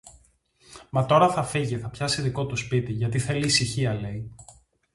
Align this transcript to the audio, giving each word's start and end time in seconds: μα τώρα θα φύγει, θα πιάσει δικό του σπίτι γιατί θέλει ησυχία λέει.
μα 0.89 1.05
τώρα 1.05 1.29
θα 1.29 1.43
φύγει, 1.43 1.77
θα 1.79 1.89
πιάσει 1.89 2.21
δικό 2.21 2.45
του 2.45 2.55
σπίτι 2.55 2.91
γιατί 2.91 3.19
θέλει 3.19 3.45
ησυχία 3.45 3.93
λέει. 3.93 4.31